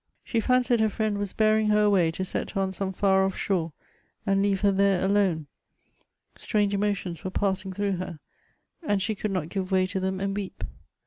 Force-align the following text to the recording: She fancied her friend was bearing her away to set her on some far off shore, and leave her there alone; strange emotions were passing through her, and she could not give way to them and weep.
She 0.23 0.39
fancied 0.39 0.79
her 0.79 0.89
friend 0.89 1.19
was 1.19 1.31
bearing 1.31 1.67
her 1.67 1.83
away 1.83 2.09
to 2.13 2.25
set 2.25 2.49
her 2.49 2.61
on 2.61 2.71
some 2.71 2.91
far 2.91 3.23
off 3.23 3.37
shore, 3.37 3.71
and 4.25 4.41
leave 4.41 4.61
her 4.61 4.71
there 4.71 5.05
alone; 5.05 5.45
strange 6.35 6.73
emotions 6.73 7.23
were 7.23 7.29
passing 7.29 7.71
through 7.71 7.97
her, 7.97 8.17
and 8.81 8.99
she 8.99 9.13
could 9.13 9.29
not 9.29 9.49
give 9.49 9.71
way 9.71 9.85
to 9.85 9.99
them 9.99 10.19
and 10.19 10.35
weep. 10.35 10.63